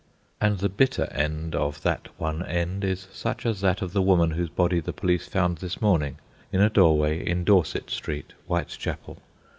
And 0.41 0.57
the 0.57 0.67
bitter 0.69 1.03
end 1.13 1.53
of 1.53 1.83
that 1.83 2.07
one 2.17 2.43
end 2.43 2.83
is 2.83 3.07
such 3.13 3.45
as 3.45 3.61
that 3.61 3.83
of 3.83 3.93
the 3.93 4.01
woman 4.01 4.31
whose 4.31 4.49
body 4.49 4.79
the 4.79 4.93
police 4.93 5.27
found 5.27 5.59
this 5.59 5.79
morning 5.79 6.17
in 6.51 6.59
a 6.59 6.71
doorway 6.71 7.23
in 7.23 7.43
Dorset 7.43 7.91
Street, 7.91 8.33
Whitechapel. 8.47 9.19